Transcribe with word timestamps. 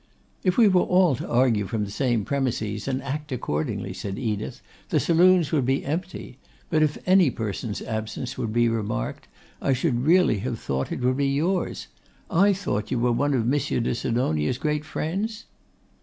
'If 0.43 0.57
we 0.57 0.67
were 0.67 0.81
all 0.81 1.13
to 1.17 1.29
argue 1.29 1.67
from 1.67 1.85
the 1.85 1.91
same 1.91 2.25
premises, 2.25 2.87
and 2.87 3.03
act 3.03 3.31
accordingly,' 3.31 3.93
said 3.93 4.17
Edith, 4.17 4.59
'the 4.89 4.99
saloons 4.99 5.51
would 5.51 5.63
be 5.67 5.85
empty. 5.85 6.39
But 6.71 6.81
if 6.81 6.97
any 7.05 7.29
person's 7.29 7.83
absence 7.83 8.35
would 8.35 8.51
be 8.51 8.67
remarked, 8.67 9.27
I 9.61 9.73
should 9.73 10.03
really 10.07 10.39
have 10.39 10.57
thought 10.57 10.91
it 10.91 11.01
would 11.01 11.17
be 11.17 11.27
yours. 11.29 11.85
I 12.31 12.51
thought 12.51 12.89
you 12.89 12.97
were 12.97 13.11
one 13.11 13.35
of 13.35 13.45
Monsieur 13.45 13.79
de 13.79 13.93
Sidonia's 13.93 14.57
great 14.57 14.85
friends? 14.85 15.45